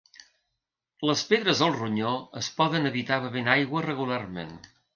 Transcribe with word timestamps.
Les 1.09 1.21
pedres 1.33 1.61
al 1.67 1.75
ronyó 1.75 2.15
es 2.43 2.49
poden 2.63 2.91
evitar 2.93 3.21
bevent 3.29 3.55
aigua 3.59 3.87
regularment. 3.91 4.55